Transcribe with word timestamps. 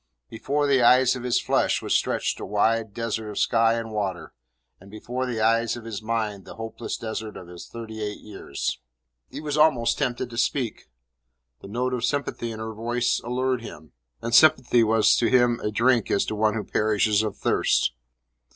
Before 0.31 0.65
the 0.65 0.81
eyes 0.81 1.15
of 1.15 1.21
his 1.21 1.39
flesh 1.39 1.79
was 1.79 1.93
stretched 1.93 2.39
a 2.39 2.43
wide 2.47 2.91
desert 2.91 3.29
of 3.29 3.37
sky 3.37 3.75
and 3.75 3.91
water, 3.91 4.33
and 4.79 4.89
before 4.89 5.27
the 5.27 5.39
eyes 5.39 5.77
of 5.77 5.85
his 5.85 6.01
mind 6.01 6.43
the 6.43 6.55
hopeless 6.55 6.97
desert 6.97 7.37
of 7.37 7.47
his 7.47 7.67
thirty 7.67 8.01
eight 8.01 8.19
years. 8.19 8.79
He 9.29 9.39
was 9.39 9.57
almost 9.57 9.99
tempted 9.99 10.31
to 10.31 10.37
speak. 10.39 10.89
The 11.61 11.67
note 11.67 11.93
of 11.93 12.03
sympathy 12.03 12.51
in 12.51 12.57
her 12.57 12.73
voice 12.73 13.21
allured 13.23 13.61
him, 13.61 13.91
and 14.23 14.33
sympathy 14.33 14.83
was 14.83 15.15
to 15.17 15.27
him 15.29 15.61
as 15.63 15.71
drink 15.71 16.07
to 16.07 16.33
one 16.33 16.55
who 16.55 16.63
perishes 16.63 17.21
of 17.21 17.37
thirst. 17.37 17.91